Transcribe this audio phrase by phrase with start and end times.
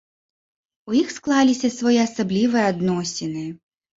[0.91, 3.43] У іх склаліся своеасаблівыя адносіны.